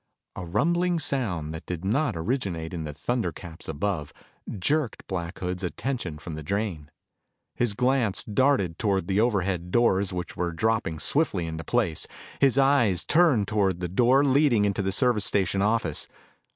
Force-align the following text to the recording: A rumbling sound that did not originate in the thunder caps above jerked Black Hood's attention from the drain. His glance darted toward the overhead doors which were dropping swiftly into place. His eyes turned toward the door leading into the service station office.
A 0.35 0.43
rumbling 0.43 0.97
sound 0.97 1.53
that 1.53 1.67
did 1.67 1.85
not 1.85 2.17
originate 2.17 2.73
in 2.73 2.85
the 2.85 2.93
thunder 2.95 3.31
caps 3.31 3.67
above 3.69 4.11
jerked 4.57 5.05
Black 5.05 5.37
Hood's 5.37 5.63
attention 5.63 6.17
from 6.17 6.33
the 6.33 6.41
drain. 6.41 6.89
His 7.53 7.75
glance 7.75 8.23
darted 8.23 8.79
toward 8.79 9.07
the 9.07 9.19
overhead 9.21 9.69
doors 9.69 10.11
which 10.11 10.35
were 10.35 10.53
dropping 10.53 10.97
swiftly 10.97 11.45
into 11.45 11.63
place. 11.63 12.07
His 12.39 12.57
eyes 12.57 13.05
turned 13.05 13.47
toward 13.47 13.79
the 13.79 13.87
door 13.87 14.23
leading 14.25 14.65
into 14.65 14.81
the 14.81 14.91
service 14.91 15.25
station 15.25 15.61
office. 15.61 16.07